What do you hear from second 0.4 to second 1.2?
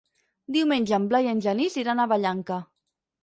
Diumenge en